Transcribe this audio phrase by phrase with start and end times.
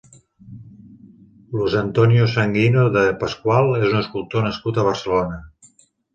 [1.59, 5.41] Luis Antonio Sanguino de Pascual és un escultor nascut a Barcelona.